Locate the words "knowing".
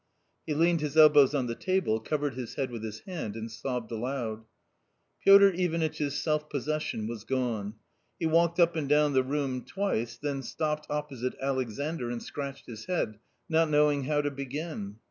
13.69-14.05